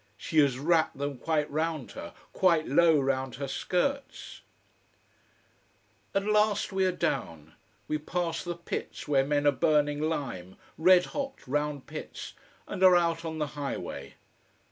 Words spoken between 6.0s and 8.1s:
At last we are down. We